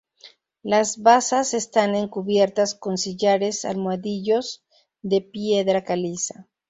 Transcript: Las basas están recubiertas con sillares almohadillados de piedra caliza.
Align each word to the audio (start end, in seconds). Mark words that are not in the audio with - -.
Las 0.63 1.03
basas 1.03 1.53
están 1.53 1.93
recubiertas 1.93 2.73
con 2.73 2.97
sillares 2.97 3.65
almohadillados 3.65 4.63
de 5.03 5.21
piedra 5.21 5.83
caliza. 5.83 6.47